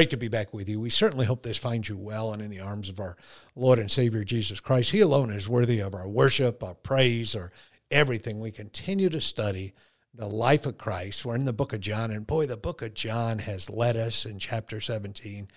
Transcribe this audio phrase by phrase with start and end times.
[0.00, 0.80] Great to be back with you.
[0.80, 3.18] We certainly hope this finds you well and in the arms of our
[3.54, 4.92] Lord and Savior Jesus Christ.
[4.92, 7.52] He alone is worthy of our worship, our praise, our
[7.90, 8.40] everything.
[8.40, 9.74] We continue to study
[10.14, 11.26] the life of Christ.
[11.26, 14.24] We're in the book of John, and boy, the book of John has led us
[14.24, 15.48] in chapter 17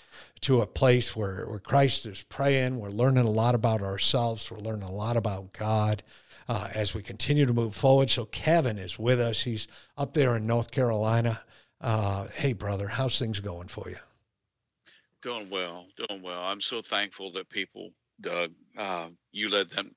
[0.41, 2.81] to a place where, where Christ is praying.
[2.81, 6.03] We're learning a lot about ourselves, we're learning a lot about God.
[6.49, 8.09] Uh, as we continue to move forward.
[8.09, 9.43] So, Kevin is with us.
[9.43, 11.41] He's up there in North Carolina.
[11.79, 13.95] Uh, hey, brother, how's things going for you?
[15.23, 16.43] Doing well, doing well.
[16.43, 19.95] I'm so thankful that people, Doug, uh, you led them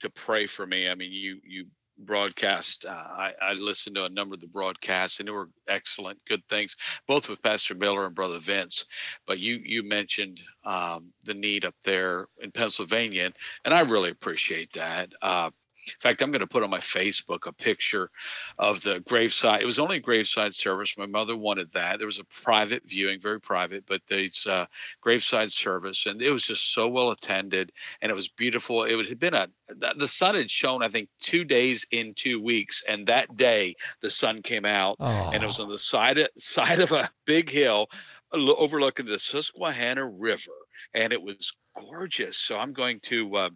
[0.00, 0.88] to pray for me.
[0.88, 1.66] I mean, you you
[1.98, 2.86] broadcast.
[2.86, 6.42] Uh, I, I listened to a number of the broadcasts, and they were excellent, good
[6.48, 6.76] things,
[7.08, 8.84] both with Pastor Miller and Brother Vince.
[9.26, 13.32] But you you mentioned um, the need up there in Pennsylvania,
[13.64, 15.12] and I really appreciate that.
[15.20, 15.50] Uh,
[15.88, 18.10] in fact, I'm going to put on my Facebook a picture
[18.58, 19.62] of the graveside.
[19.62, 20.96] It was only a graveside service.
[20.96, 21.98] My mother wanted that.
[21.98, 24.68] There was a private viewing, very private, but it's a
[25.00, 28.84] graveside service, and it was just so well attended, and it was beautiful.
[28.84, 29.48] It had been a
[29.96, 34.10] the sun had shown, I think, two days in two weeks, and that day the
[34.10, 35.30] sun came out, oh.
[35.32, 37.88] and it was on the side of, side of a big hill
[38.32, 40.52] overlooking the Susquehanna River,
[40.94, 42.36] and it was gorgeous.
[42.38, 43.36] So I'm going to.
[43.36, 43.50] Uh,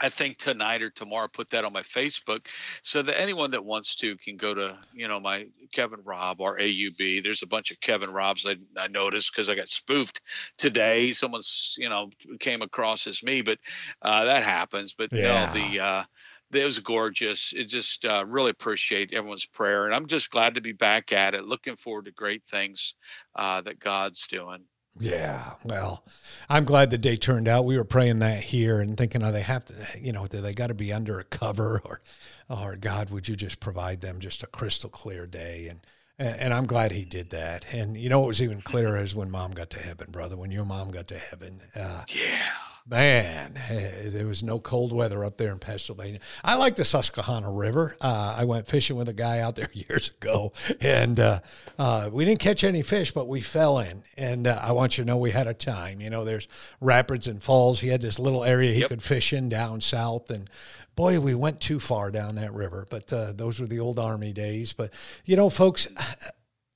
[0.00, 2.46] I think tonight or tomorrow, put that on my Facebook
[2.82, 6.58] so that anyone that wants to can go to, you know, my Kevin Rob or
[6.58, 7.22] AUB.
[7.22, 10.20] There's a bunch of Kevin Robs I, I noticed because I got spoofed
[10.56, 11.12] today.
[11.12, 13.58] Someone's, you know, came across as me, but
[14.02, 14.92] uh, that happens.
[14.92, 15.52] But yeah.
[15.52, 16.04] no, the, uh,
[16.52, 17.52] it was gorgeous.
[17.54, 19.86] It just uh, really appreciate everyone's prayer.
[19.86, 21.44] And I'm just glad to be back at it.
[21.44, 22.94] Looking forward to great things
[23.36, 24.64] uh, that God's doing.
[25.00, 26.04] Yeah, well,
[26.48, 27.64] I'm glad the day turned out.
[27.64, 30.68] We were praying that here and thinking, oh, they have to, you know, they got
[30.68, 32.00] to be under a cover or,
[32.48, 35.68] or God, would you just provide them just a crystal clear day?
[35.68, 35.80] And,
[36.18, 37.72] and, I'm glad he did that.
[37.72, 40.50] And you know, what was even clearer is when mom got to heaven, brother, when
[40.50, 41.60] your mom got to heaven.
[41.76, 42.48] Uh, yeah
[42.90, 43.52] Man,
[44.06, 46.20] there was no cold weather up there in Pennsylvania.
[46.42, 47.94] I like the Susquehanna River.
[48.00, 51.40] Uh, I went fishing with a guy out there years ago, and uh,
[51.78, 54.04] uh, we didn't catch any fish, but we fell in.
[54.16, 56.00] And uh, I want you to know we had a time.
[56.00, 56.48] You know, there's
[56.80, 57.80] rapids and falls.
[57.80, 58.88] He had this little area he yep.
[58.88, 60.48] could fish in down south, and
[60.96, 62.86] boy, we went too far down that river.
[62.88, 64.72] But uh, those were the old army days.
[64.72, 64.94] But
[65.26, 65.88] you know, folks,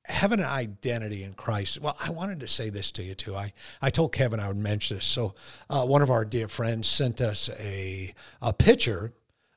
[0.05, 1.81] having an identity in Christ.
[1.81, 3.37] Well, I wanted to say this to you too.
[3.37, 5.07] I, I told Kevin I would mention this.
[5.07, 5.35] So,
[5.71, 9.13] uh, one of our dear friends sent us a, a picture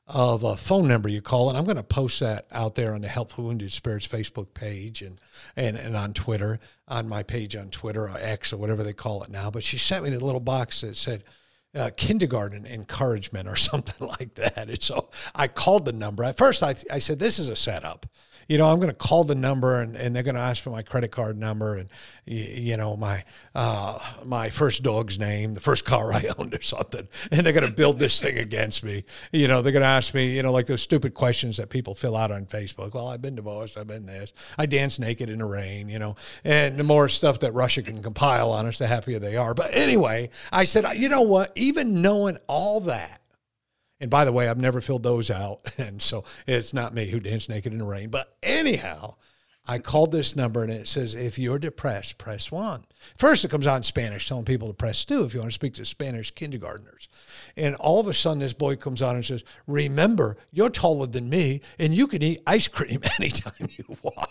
[0.06, 3.00] of a phone number you call, and I'm going to post that out there on
[3.00, 5.20] the Help for Wounded Spirits Facebook page and,
[5.56, 9.24] and, and on Twitter, on my page on Twitter or X or whatever they call
[9.24, 9.50] it now.
[9.50, 11.24] But she sent me a little box that said,
[11.74, 14.68] uh, kindergarten encouragement or something like that.
[14.68, 16.22] And so I called the number.
[16.22, 18.06] At first, I, I said, This is a setup
[18.48, 20.70] you know, I'm going to call the number and, and they're going to ask for
[20.70, 21.88] my credit card number and,
[22.26, 23.24] you know, my,
[23.54, 27.08] uh, my first dog's name, the first car I owned or something.
[27.32, 29.04] And they're going to build this thing against me.
[29.32, 31.94] You know, they're going to ask me, you know, like those stupid questions that people
[31.94, 32.94] fill out on Facebook.
[32.94, 33.76] Well, I've been divorced.
[33.76, 34.32] I've been this.
[34.56, 38.02] I dance naked in the rain, you know, and the more stuff that Russia can
[38.02, 39.54] compile on us, the happier they are.
[39.54, 41.52] But anyway, I said, you know what?
[41.56, 43.20] Even knowing all that,
[44.00, 45.60] and by the way, I've never filled those out.
[45.78, 48.08] And so it's not me who danced naked in the rain.
[48.08, 49.16] But anyhow,
[49.68, 52.84] I called this number and it says, if you're depressed, press one.
[53.18, 55.54] First, it comes out in Spanish, telling people to press two if you want to
[55.54, 57.08] speak to Spanish kindergartners.
[57.56, 61.28] And all of a sudden, this boy comes on and says, Remember, you're taller than
[61.28, 64.28] me and you can eat ice cream anytime you want.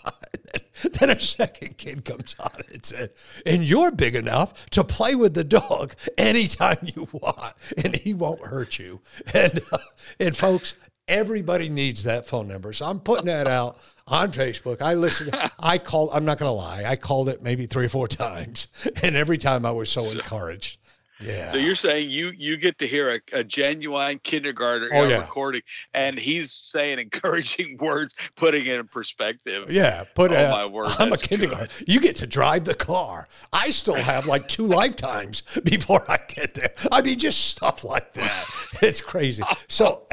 [0.92, 3.10] then a second kid comes on and said,
[3.44, 8.44] and you're big enough to play with the dog anytime you want, and he won't
[8.46, 9.00] hurt you.
[9.34, 9.78] And uh,
[10.18, 10.74] and folks,
[11.08, 12.72] everybody needs that phone number.
[12.72, 14.80] So I'm putting that out on Facebook.
[14.80, 15.30] I listen.
[15.58, 16.10] I call.
[16.10, 16.84] I'm not going to lie.
[16.84, 18.68] I called it maybe three or four times,
[19.02, 20.78] and every time I was so encouraged.
[21.20, 21.48] Yeah.
[21.48, 25.20] So you're saying you you get to hear a, a genuine kindergartner oh, yeah.
[25.20, 25.62] recording,
[25.94, 29.70] and he's saying encouraging words, putting it in perspective.
[29.70, 30.04] Yeah.
[30.14, 30.88] Put oh, uh, my word.
[30.98, 31.68] I'm a kindergartner.
[31.78, 31.88] Good.
[31.88, 33.26] You get to drive the car.
[33.52, 36.72] I still have like two lifetimes before I get there.
[36.92, 38.46] I mean, just stuff like that.
[38.82, 39.42] It's crazy.
[39.68, 40.06] So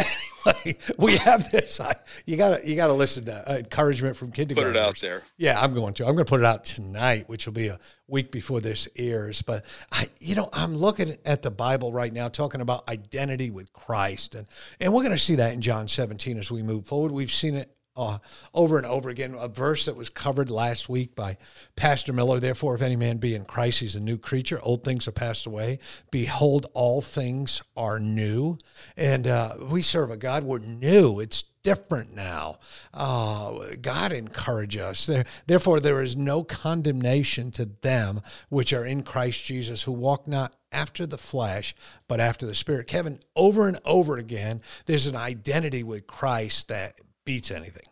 [0.97, 1.79] we have this.
[1.79, 1.93] I,
[2.25, 4.73] you got to you got to listen to uh, encouragement from kindergarten.
[4.73, 5.23] Put it out there.
[5.37, 6.03] Yeah, I'm going to.
[6.05, 9.41] I'm going to put it out tonight, which will be a week before this airs.
[9.41, 13.71] But I, you know, I'm looking at the Bible right now, talking about identity with
[13.73, 14.47] Christ, and
[14.79, 17.11] and we're going to see that in John 17 as we move forward.
[17.11, 18.17] We've seen it uh,
[18.53, 19.35] over and over again.
[19.37, 21.37] A verse that was covered last week by
[21.75, 22.39] Pastor Miller.
[22.39, 24.59] Therefore, if any man be in Christ, he's a new creature.
[24.61, 25.79] Old things have passed away.
[26.11, 28.57] Behold, all things are new.
[28.97, 30.43] And uh, we serve a God.
[30.43, 31.19] We're new.
[31.19, 32.59] It's different now.
[32.93, 35.05] Uh, God encourage us.
[35.05, 40.27] There, therefore, there is no condemnation to them which are in Christ Jesus, who walk
[40.27, 41.73] not after the flesh,
[42.07, 42.87] but after the Spirit.
[42.87, 47.85] Kevin, over and over again, there's an identity with Christ that beats anything.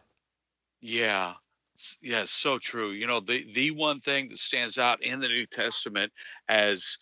[0.82, 1.34] Yeah.
[2.02, 2.92] yeah, so true.
[2.92, 6.12] You know, the the one thing that stands out in the New Testament
[6.50, 6.98] as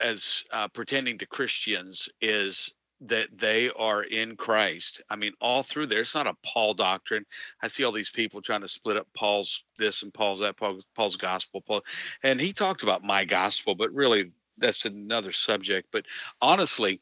[0.00, 2.72] as uh, pertaining to Christians is
[3.04, 5.02] that they are in Christ.
[5.10, 7.24] I mean, all through there, it's not a Paul doctrine.
[7.62, 10.80] I see all these people trying to split up Paul's this and Paul's that, Paul,
[10.94, 11.82] Paul's gospel, Paul,
[12.22, 15.88] and he talked about my gospel, but really that's another subject.
[15.90, 16.06] But
[16.40, 17.00] honestly,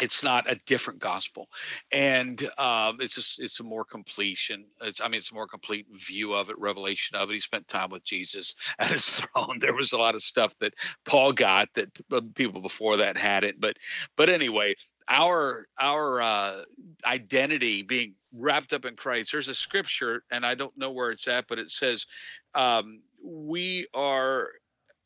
[0.00, 1.48] it's not a different gospel.
[1.92, 5.86] And um, it's just it's a more completion it's i mean it's a more complete
[5.92, 7.34] view of it revelation of it.
[7.34, 9.58] He spent time with jesus at his throne.
[9.60, 10.74] There was a lot of stuff that
[11.04, 11.88] paul got that
[12.34, 13.76] people before that had it but
[14.16, 14.74] but anyway
[15.08, 16.62] our our uh,
[17.04, 21.28] identity being wrapped up in christ there's a scripture and i don't know where it's
[21.28, 22.06] at but it says
[22.54, 24.48] um, we are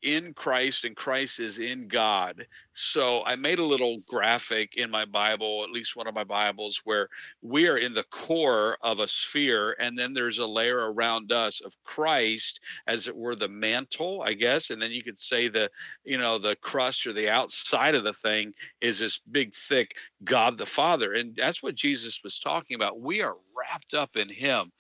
[0.02, 2.46] in Christ and Christ is in God.
[2.72, 6.80] So I made a little graphic in my Bible, at least one of my Bibles,
[6.84, 7.08] where
[7.42, 11.60] we are in the core of a sphere, and then there's a layer around us
[11.60, 14.70] of Christ, as it were the mantle, I guess.
[14.70, 15.70] And then you could say the,
[16.04, 20.58] you know, the crust or the outside of the thing is this big, thick God
[20.58, 21.14] the Father.
[21.14, 23.00] And that's what Jesus was talking about.
[23.00, 24.70] We are wrapped up in Him.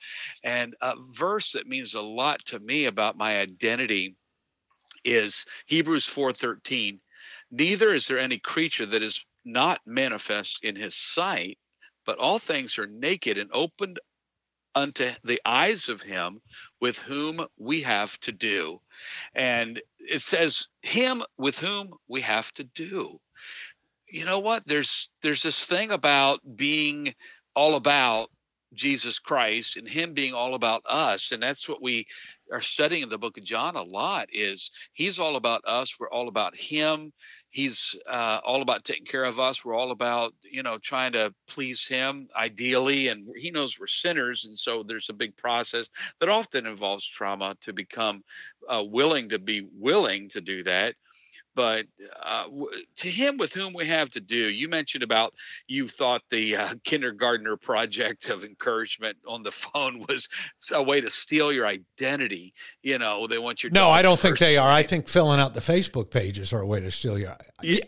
[0.44, 4.14] And a verse that means a lot to me about my identity
[5.04, 7.00] is Hebrews 4:13.
[7.50, 11.58] Neither is there any creature that is not manifest in his sight,
[12.04, 13.98] but all things are naked and opened
[14.74, 16.40] unto the eyes of him
[16.80, 18.80] with whom we have to do.
[19.34, 23.18] And it says him with whom we have to do.
[24.06, 24.66] You know what?
[24.66, 27.14] There's there's this thing about being
[27.54, 28.30] all about
[28.74, 32.06] Jesus Christ and him being all about us and that's what we
[32.52, 36.10] are studying in the book of John a lot is he's all about us we're
[36.10, 37.12] all about him
[37.50, 41.32] he's uh, all about taking care of us we're all about you know trying to
[41.46, 45.88] please him ideally and he knows we're sinners and so there's a big process
[46.20, 48.22] that often involves trauma to become
[48.68, 50.94] uh, willing to be willing to do that
[51.58, 51.86] but
[52.24, 52.44] uh,
[52.94, 55.34] to him with whom we have to do you mentioned about
[55.66, 60.28] you thought the uh, kindergartner project of encouragement on the phone was
[60.72, 64.38] a way to steal your identity you know they want your no i don't think
[64.38, 64.70] they are.
[64.70, 67.34] I think filling out the facebook pages are a way to steal your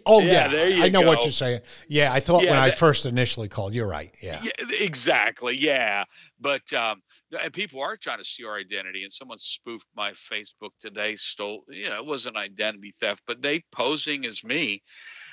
[0.05, 1.07] oh yeah, yeah i know go.
[1.07, 1.61] what you're saying.
[1.87, 4.51] Yeah i thought yeah, when that, i first initially called you're right yeah, yeah
[4.81, 6.03] exactly yeah
[6.41, 7.03] but um,
[7.39, 9.05] and people are trying to see our identity.
[9.05, 13.63] And someone spoofed my Facebook today, stole, you know, it wasn't identity theft, but they
[13.73, 14.83] posing as me.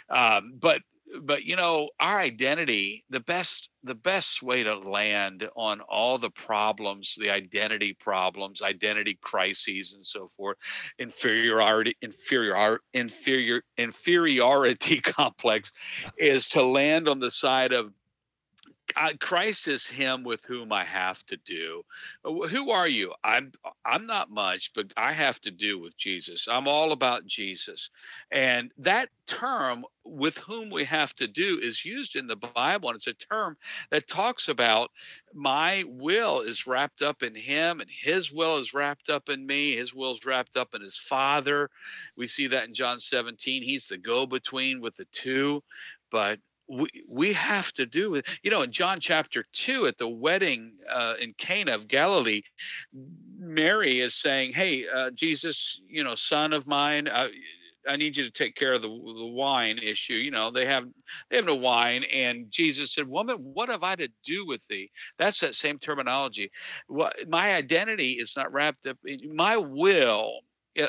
[0.09, 0.81] Um, but
[1.21, 6.29] but you know our identity the best the best way to land on all the
[6.31, 10.57] problems the identity problems identity crises and so forth
[10.99, 15.71] inferiority inferior inferior inferiority complex
[16.17, 17.91] is to land on the side of
[19.19, 21.83] Christ is him with whom I have to do.
[22.23, 23.13] Uh, who are you?
[23.23, 23.51] I'm
[23.85, 26.47] I'm not much, but I have to do with Jesus.
[26.47, 27.89] I'm all about Jesus.
[28.31, 32.95] And that term with whom we have to do is used in the Bible and
[32.95, 33.57] it's a term
[33.89, 34.89] that talks about
[35.33, 39.75] my will is wrapped up in him and his will is wrapped up in me.
[39.75, 41.69] His will is wrapped up in his father.
[42.15, 43.63] We see that in John 17.
[43.63, 45.61] He's the go between with the two
[46.09, 46.39] but
[46.69, 50.73] we we have to do with you know in John chapter 2 at the wedding
[50.91, 52.41] uh, in Cana of Galilee
[53.37, 57.27] Mary is saying hey uh, Jesus you know son of mine uh,
[57.87, 60.15] I need you to take care of the, the wine issue.
[60.15, 60.85] You know, they have
[61.29, 62.03] they have no wine.
[62.13, 64.91] And Jesus said, Woman, what have I to do with thee?
[65.17, 66.51] That's that same terminology.
[66.89, 70.39] My identity is not wrapped up in my will.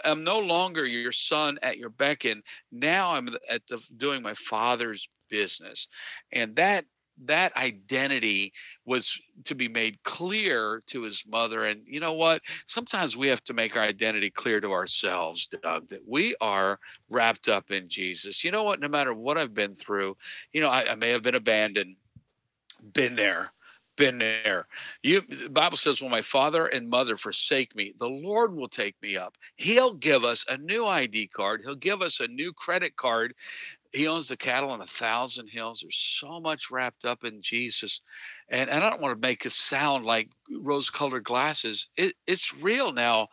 [0.04, 2.42] I'm no longer your son at your beckon.
[2.70, 5.88] Now I'm at the doing my father's business
[6.32, 6.84] and that
[7.24, 8.52] that identity
[8.84, 13.42] was to be made clear to his mother and you know what sometimes we have
[13.42, 18.44] to make our identity clear to ourselves doug that we are wrapped up in jesus
[18.44, 20.16] you know what no matter what i've been through
[20.52, 21.96] you know i, I may have been abandoned
[22.92, 23.52] Been there
[23.98, 24.66] been there.
[25.02, 28.94] You the Bible says, when my father and mother forsake me, the Lord will take
[29.02, 29.36] me up.
[29.56, 31.62] He'll give us a new ID card.
[31.64, 33.34] He'll give us a new credit card
[33.92, 35.80] he owns the cattle on a thousand hills.
[35.80, 38.02] There's so much wrapped up in Jesus.
[38.50, 40.28] And, and I don't want to make it sound like
[40.60, 41.88] rose colored glasses.
[41.96, 43.28] It, it's real now.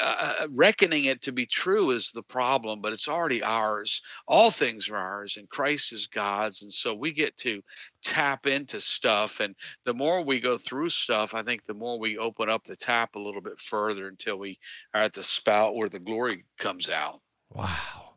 [0.00, 4.00] Uh, reckoning it to be true is the problem, but it's already ours.
[4.28, 6.62] All things are ours, and Christ is God's.
[6.62, 7.60] And so we get to
[8.04, 9.40] tap into stuff.
[9.40, 12.76] And the more we go through stuff, I think the more we open up the
[12.76, 14.58] tap a little bit further until we
[14.94, 17.20] are at the spout where the glory comes out.
[17.50, 18.07] Wow.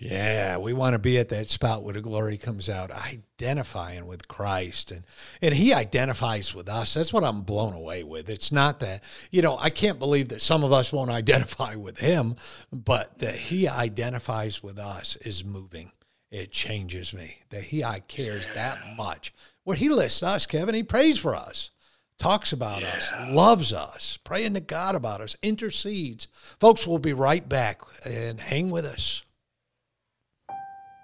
[0.00, 4.28] Yeah, we want to be at that spot where the glory comes out, identifying with
[4.28, 4.92] Christ.
[4.92, 5.02] And,
[5.42, 6.94] and he identifies with us.
[6.94, 8.28] That's what I'm blown away with.
[8.28, 9.02] It's not that,
[9.32, 12.36] you know, I can't believe that some of us won't identify with him,
[12.72, 15.90] but that he identifies with us is moving.
[16.30, 19.34] It changes me that he I cares that much.
[19.64, 21.70] Where he lists us, Kevin, he prays for us
[22.18, 22.88] talks about yeah.
[22.96, 26.26] us, loves us, praying to God about us, intercedes.
[26.58, 29.22] Folks, we'll be right back and hang with us.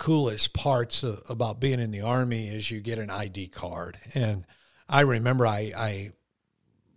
[0.00, 3.98] Coolest parts of, about being in the army is you get an ID card.
[4.14, 4.46] And
[4.88, 6.12] I remember I, I,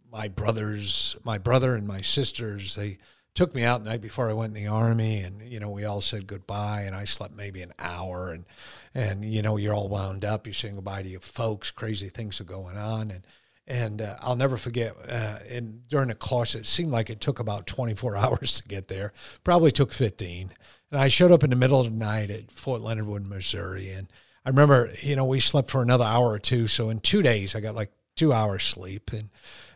[0.10, 3.00] my brothers, my brother and my sisters, they
[3.36, 5.84] took me out the night before I went in the army, and you know we
[5.84, 8.46] all said goodbye, and I slept maybe an hour, and
[8.94, 12.40] and you know you're all wound up, you're saying goodbye to your folks, crazy things
[12.40, 13.26] are going on, and
[13.68, 14.96] and uh, I'll never forget.
[15.08, 18.88] Uh, and during the course, it seemed like it took about 24 hours to get
[18.88, 19.14] there.
[19.44, 20.52] Probably took 15.
[20.92, 23.90] And I showed up in the middle of the night at Fort Leonard Wood, Missouri.
[23.90, 24.08] And
[24.46, 26.68] I remember, you know, we slept for another hour or two.
[26.68, 29.12] So in two days, I got like two hours sleep.
[29.12, 29.30] And,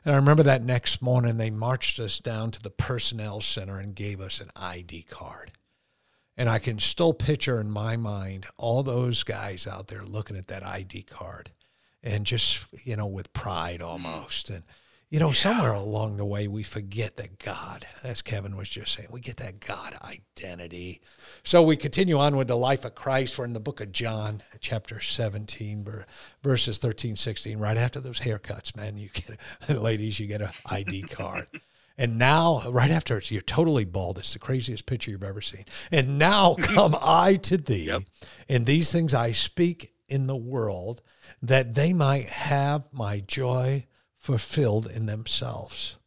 [0.03, 3.95] and I remember that next morning, they marched us down to the personnel center and
[3.95, 5.53] gave us an ID card.
[6.35, 10.47] And I can still picture in my mind all those guys out there looking at
[10.47, 11.49] that ID card
[12.03, 13.87] and just, you know, with pride mm.
[13.87, 14.49] almost.
[14.49, 14.63] And,
[15.09, 15.33] you know, yeah.
[15.33, 19.37] somewhere along the way, we forget that God, as Kevin was just saying, we get
[19.37, 21.01] that God identity.
[21.43, 23.37] So we continue on with the life of Christ.
[23.37, 25.87] We're in the book of John, chapter 17,
[26.43, 27.57] verses 13, 16.
[27.57, 29.39] Right after those haircuts, man, you get,
[29.69, 31.47] ladies, you get an ID card.
[31.97, 35.65] And now, right after you're totally bald, it's the craziest picture you've ever seen.
[35.91, 38.03] And now come I to thee, yep.
[38.47, 41.01] and these things I speak in the world,
[41.41, 43.85] that they might have my joy
[44.17, 45.97] fulfilled in themselves.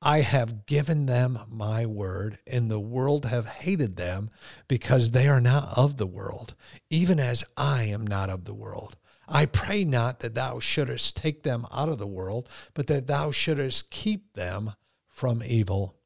[0.00, 4.28] I have given them my word, and the world have hated them
[4.68, 6.54] because they are not of the world,
[6.90, 8.96] even as I am not of the world.
[9.26, 13.30] I pray not that thou shouldest take them out of the world, but that thou
[13.30, 14.74] shouldest keep them
[15.08, 15.96] from evil.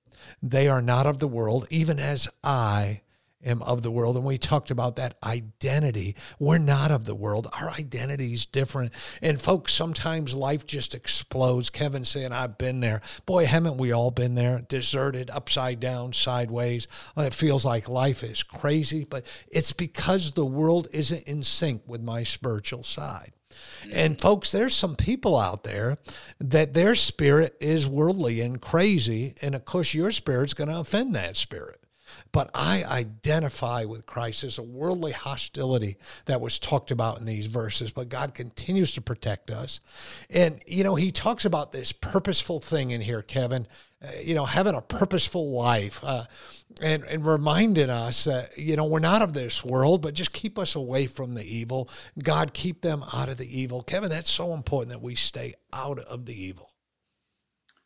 [0.40, 3.02] They are not of the world, even as I
[3.45, 4.16] am of the world.
[4.16, 6.16] And we talked about that identity.
[6.38, 7.49] We're not of the world.
[7.59, 8.92] Our identity is different.
[9.23, 11.71] And folks, sometimes life just explodes.
[11.71, 13.00] Kevin saying, I've been there.
[13.26, 14.61] Boy, haven't we all been there?
[14.68, 16.88] Deserted, upside down, sideways.
[17.16, 21.83] Uh, it feels like life is crazy, but it's because the world isn't in sync
[21.87, 23.33] with my spiritual side.
[23.92, 24.23] And mm-hmm.
[24.23, 25.99] folks, there's some people out there
[26.38, 29.35] that their spirit is worldly and crazy.
[29.42, 31.80] And of course, your spirit's going to offend that spirit.
[32.32, 34.42] But I identify with Christ.
[34.42, 39.00] There's a worldly hostility that was talked about in these verses, but God continues to
[39.00, 39.80] protect us.
[40.30, 43.66] And, you know, he talks about this purposeful thing in here, Kevin,
[44.02, 46.25] uh, you know, having a purposeful life uh,
[46.80, 50.58] and, and reminding us that, you know, we're not of this world, but just keep
[50.58, 51.90] us away from the evil.
[52.23, 53.82] God, keep them out of the evil.
[53.82, 56.73] Kevin, that's so important that we stay out of the evil.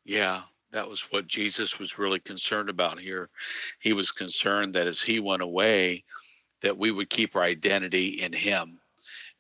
[0.05, 3.29] Yeah, that was what Jesus was really concerned about here.
[3.81, 6.05] He was concerned that as he went away,
[6.63, 8.79] that we would keep our identity in him.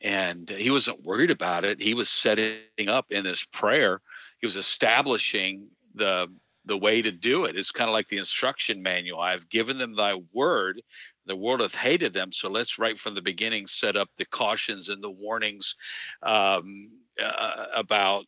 [0.00, 1.80] And he wasn't worried about it.
[1.80, 4.00] He was setting up in this prayer,
[4.40, 6.28] he was establishing the
[6.64, 7.56] the way to do it.
[7.56, 9.20] It's kind of like the instruction manual.
[9.20, 10.80] I've given them thy word.
[11.26, 12.30] The world hath hated them.
[12.30, 15.74] So let's right from the beginning set up the cautions and the warnings
[16.22, 18.26] um, uh, about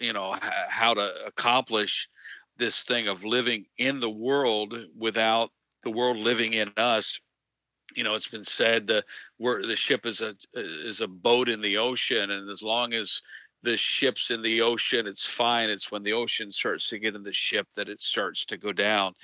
[0.00, 0.34] you know
[0.68, 2.08] how to accomplish
[2.58, 5.50] this thing of living in the world without
[5.82, 7.20] the world living in us
[7.94, 9.04] you know, it's been said the
[9.38, 13.22] where the ship is a is a boat in the ocean, and as long as
[13.62, 15.70] the ship's in the ocean, it's fine.
[15.70, 18.72] It's when the ocean starts to get in the ship that it starts to go
[18.72, 19.14] down.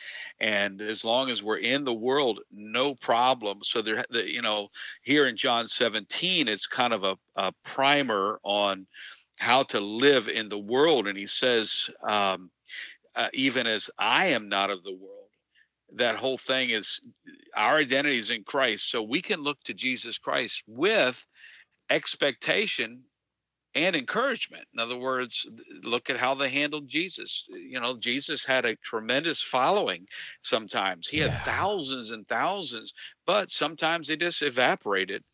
[0.40, 3.58] And as long as we're in the world, no problem.
[3.62, 4.68] So there, the, you know,
[5.02, 8.86] here in John 17, it's kind of a, a primer on
[9.38, 11.06] how to live in the world.
[11.06, 12.50] And he says, um,
[13.14, 15.22] uh, even as I am not of the world
[15.96, 17.00] that whole thing is
[17.56, 18.90] our identity is in Christ.
[18.90, 21.24] So we can look to Jesus Christ with
[21.90, 23.02] expectation
[23.74, 24.64] and encouragement.
[24.74, 25.46] In other words,
[25.82, 27.44] look at how they handled Jesus.
[27.48, 30.06] You know, Jesus had a tremendous following
[30.42, 31.08] sometimes.
[31.08, 31.28] He yeah.
[31.28, 32.92] had thousands and thousands,
[33.26, 35.24] but sometimes they just evaporated.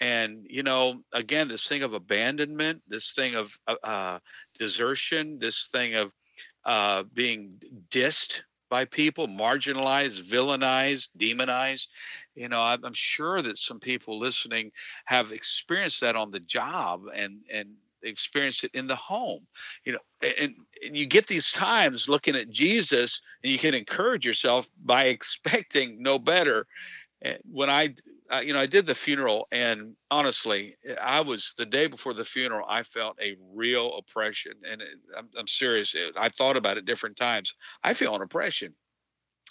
[0.00, 4.18] And, you know, again, this thing of abandonment, this thing of uh, uh
[4.58, 6.12] desertion, this thing of
[6.64, 8.40] uh, being dissed
[8.70, 11.90] by people, marginalized, villainized, demonized.
[12.34, 14.72] You know, I'm, I'm sure that some people listening
[15.04, 17.68] have experienced that on the job and and
[18.02, 19.46] experienced it in the home.
[19.84, 19.98] You know,
[20.38, 20.54] and,
[20.84, 26.02] and you get these times looking at Jesus, and you can encourage yourself by expecting
[26.02, 26.66] no better.
[27.20, 27.94] And when I
[28.32, 32.24] uh, you know, I did the funeral, and honestly, I was the day before the
[32.24, 32.66] funeral.
[32.68, 35.94] I felt a real oppression, and it, I'm, I'm serious.
[36.16, 37.54] I thought about it different times.
[37.84, 38.74] I feel an oppression,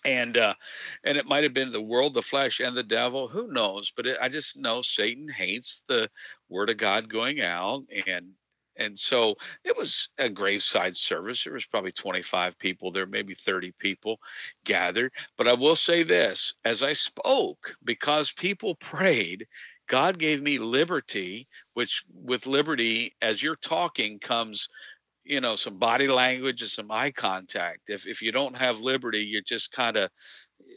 [0.04, 0.56] and uh,
[1.04, 3.28] and it might have been the world, the flesh, and the devil.
[3.28, 3.92] Who knows?
[3.96, 6.10] But it, I just know Satan hates the
[6.50, 8.32] word of God going out, and
[8.78, 11.44] and so it was a graveside service.
[11.44, 14.20] There was probably 25 people there, maybe 30 people
[14.66, 15.12] gathered.
[15.38, 19.48] But I will say this as I spoke, because people prayed,
[19.88, 24.70] God gave me liberty, which with liberty, as you're talking, comes
[25.24, 29.20] you know some body language and some eye contact if if you don't have liberty
[29.20, 30.10] you're just kind of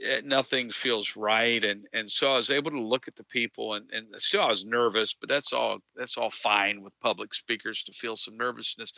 [0.03, 3.75] Eh, nothing feels right and and so i was able to look at the people
[3.75, 7.83] and and still i was nervous but that's all that's all fine with public speakers
[7.83, 8.93] to feel some nervousness.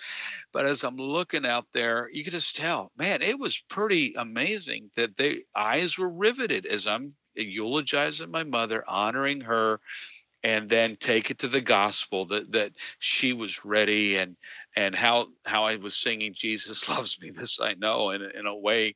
[0.53, 4.91] But as i'm looking out there you could just tell man it was pretty amazing
[4.97, 9.81] that their eyes were riveted as i'm eulogizing my mother honoring her
[10.47, 12.71] and then take it to the gospel that that
[13.01, 14.37] she was ready and
[14.77, 18.57] and how how I was singing Jesus loves me this I know in in a
[18.57, 18.95] way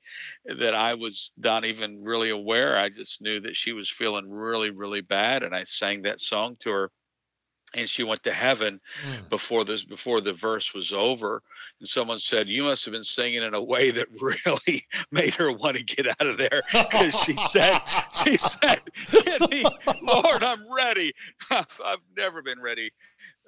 [0.61, 2.79] that I was not even really aware.
[2.79, 6.55] I just knew that she was feeling really really bad and I sang that song
[6.61, 6.93] to her
[7.75, 9.29] and she went to heaven mm.
[9.29, 11.43] before this before the verse was over
[11.79, 15.53] and someone said you must have been singing in a way that really made her
[15.53, 17.81] want to get out of there because she said
[18.25, 18.81] she said
[19.51, 19.65] me,
[20.03, 21.13] lord i'm ready
[21.51, 22.91] I've, I've, never been ready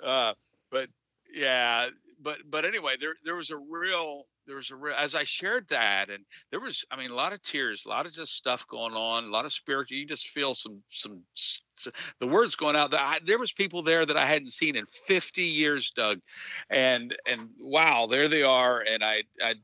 [0.04, 0.34] uh,
[0.70, 0.88] but
[1.32, 1.88] yeah
[2.22, 5.68] but but anyway there there was a real there was a real as I shared
[5.68, 8.66] that, and there was, I mean, a lot of tears, a lot of just stuff
[8.66, 9.90] going on, a lot of spirit.
[9.90, 11.20] You just feel some some,
[11.74, 12.92] some the words going out.
[12.92, 16.18] I, there was people there that I hadn't seen in 50 years, Doug,
[16.70, 18.80] and and wow, there they are.
[18.80, 19.54] And I I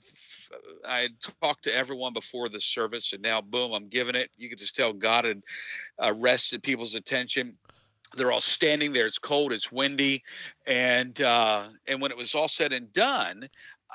[0.87, 1.09] I
[1.43, 4.31] talked to everyone before the service, and now boom, I'm giving it.
[4.37, 5.43] You could just tell God had
[5.99, 7.57] uh, arrested people's attention
[8.17, 10.23] they're all standing there it's cold it's windy
[10.67, 13.49] and uh and when it was all said and done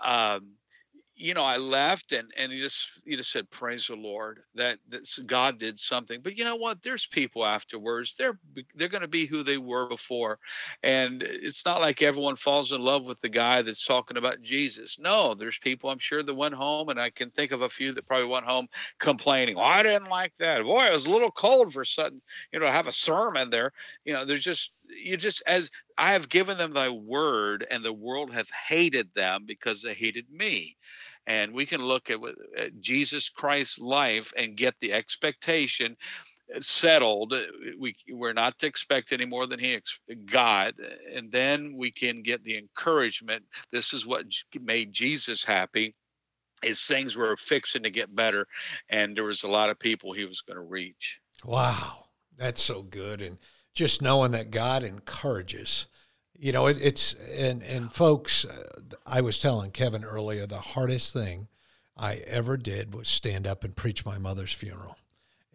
[0.04, 0.52] um
[1.24, 4.80] you know, I left and and he just he just said, "Praise the Lord that
[4.90, 6.82] that God did something." But you know what?
[6.82, 8.16] There's people afterwards.
[8.18, 8.38] They're
[8.76, 10.40] they're going to be who they were before,
[10.84, 15.00] and it's not like everyone falls in love with the guy that's talking about Jesus.
[15.00, 17.94] No, there's people I'm sure that went home, and I can think of a few
[17.94, 18.68] that probably went home
[19.00, 19.56] complaining.
[19.56, 20.64] Well, I didn't like that.
[20.64, 23.72] Boy, it was a little cold for a sudden, you know, have a sermon there.
[24.04, 27.94] You know, there's just you just as I have given them thy word, and the
[27.94, 30.76] world hath hated them because they hated me.
[31.28, 32.20] And we can look at,
[32.58, 35.96] at Jesus Christ's life and get the expectation
[36.54, 37.34] uh, settled.
[37.34, 37.42] Uh,
[37.80, 42.44] we we're not to expect any more than He ex- and then we can get
[42.44, 43.44] the encouragement.
[43.72, 44.26] This is what
[44.62, 45.96] made Jesus happy.
[46.62, 48.48] Is things were fixing to get better,
[48.90, 51.20] and there was a lot of people He was going to reach.
[51.44, 52.06] Wow,
[52.38, 53.38] that's so good, and
[53.74, 55.88] just knowing that God encourages.
[56.44, 61.14] You know, it, it's and and folks, uh, I was telling Kevin earlier the hardest
[61.14, 61.48] thing
[61.96, 64.98] I ever did was stand up and preach my mother's funeral.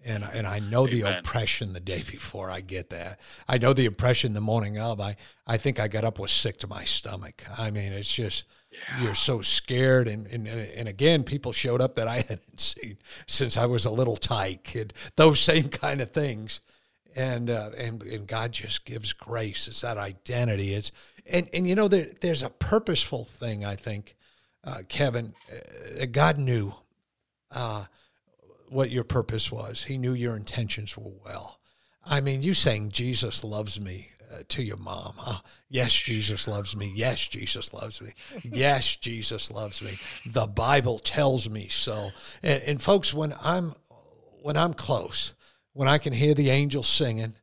[0.02, 1.00] And, and I know Amen.
[1.00, 2.50] the oppression the day before.
[2.50, 3.20] I get that.
[3.46, 4.98] I know the oppression the morning of.
[4.98, 7.44] I, I think I got up was sick to my stomach.
[7.58, 9.02] I mean, it's just yeah.
[9.02, 10.08] you're so scared.
[10.08, 12.96] And, and and again, people showed up that I hadn't seen
[13.26, 14.94] since I was a little tight kid.
[15.16, 16.60] Those same kind of things
[17.16, 19.68] and uh, and and God just gives grace.
[19.68, 20.74] It's that identity.
[20.74, 20.92] It's
[21.26, 24.16] and and you know there, there's a purposeful thing I think,
[24.64, 25.34] uh, Kevin.
[26.00, 26.74] Uh, God knew
[27.50, 27.84] uh,
[28.68, 29.84] what your purpose was.
[29.84, 31.58] He knew your intentions were well.
[32.04, 35.14] I mean, you saying Jesus loves me uh, to your mom.
[35.16, 35.40] Huh?
[35.68, 36.92] Yes, Jesus loves me.
[36.94, 38.12] Yes, Jesus loves me.
[38.42, 39.98] Yes, Jesus loves me.
[40.24, 42.10] The Bible tells me so.
[42.42, 43.74] And, and folks, when I'm
[44.42, 45.34] when I'm close,
[45.78, 47.34] when I can hear the angels singing,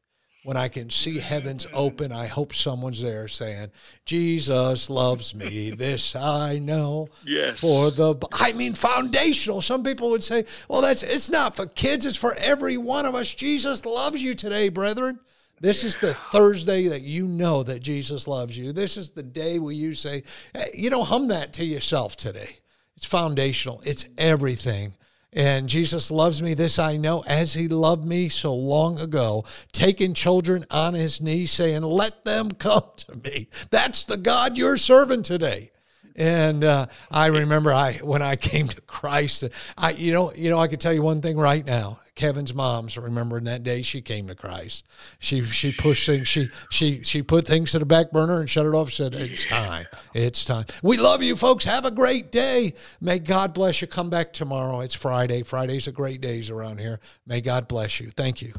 [0.43, 3.71] when I can see heavens open, I hope someone's there saying,
[4.05, 5.71] Jesus loves me.
[5.71, 7.07] This I know.
[7.25, 7.61] Yes.
[7.61, 9.61] For the, I mean, foundational.
[9.61, 13.15] Some people would say, well, that's, it's not for kids, it's for every one of
[13.15, 13.33] us.
[13.33, 15.17] Jesus loves you today, brethren.
[15.61, 18.73] This is the Thursday that you know that Jesus loves you.
[18.73, 22.57] This is the day where you say, hey, you know, hum that to yourself today.
[22.97, 24.93] It's foundational, it's everything.
[25.35, 29.43] And Jesus loves me, this I know, as he loved me so long ago,
[29.73, 33.49] taking children on his knee, saying, Let them come to me.
[33.69, 35.71] That's the God you're serving today.
[36.15, 39.43] And uh, I remember I when I came to Christ,
[39.77, 41.99] I you know you know I could tell you one thing right now.
[42.15, 44.85] Kevin's mom's remembering that day she came to Christ.
[45.19, 48.65] She she pushed things, she she she put things to the back burner and shut
[48.65, 48.91] it off.
[48.91, 50.65] Said it's time, it's time.
[50.81, 51.65] We love you, folks.
[51.65, 52.73] Have a great day.
[53.01, 53.87] May God bless you.
[53.87, 54.79] Come back tomorrow.
[54.79, 55.43] It's Friday.
[55.43, 56.99] Fridays are great days around here.
[57.27, 58.09] May God bless you.
[58.11, 58.53] Thank you.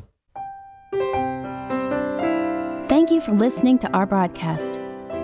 [2.88, 4.78] Thank you for listening to our broadcast.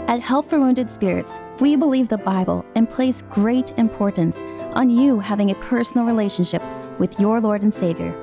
[0.08, 4.38] At Help for Wounded Spirits, we believe the Bible and place great importance
[4.74, 6.62] on you having a personal relationship
[7.02, 8.14] with your Lord and Savior.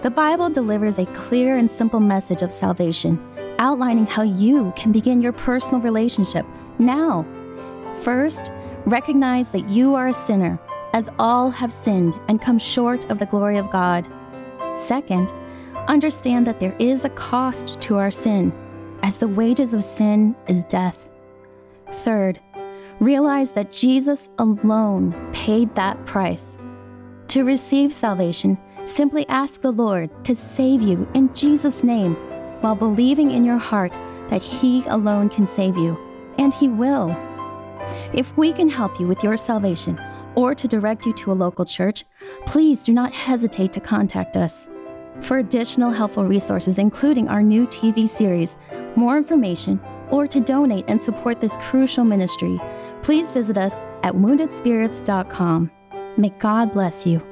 [0.00, 3.22] The Bible delivers a clear and simple message of salvation,
[3.58, 6.46] outlining how you can begin your personal relationship
[6.78, 7.26] now.
[8.02, 8.50] First,
[8.86, 10.58] recognize that you are a sinner,
[10.94, 14.08] as all have sinned and come short of the glory of God.
[14.74, 15.30] Second,
[15.86, 18.54] understand that there is a cost to our sin,
[19.02, 21.10] as the wages of sin is death.
[21.90, 22.40] Third,
[23.00, 26.56] realize that Jesus alone paid that price.
[27.32, 32.14] To receive salvation, simply ask the Lord to save you in Jesus' name
[32.60, 33.94] while believing in your heart
[34.28, 35.96] that He alone can save you,
[36.36, 37.16] and He will.
[38.12, 39.98] If we can help you with your salvation
[40.34, 42.04] or to direct you to a local church,
[42.44, 44.68] please do not hesitate to contact us.
[45.22, 48.58] For additional helpful resources, including our new TV series,
[48.94, 52.60] more information, or to donate and support this crucial ministry,
[53.00, 55.70] please visit us at woundedspirits.com.
[56.16, 57.31] May God bless you.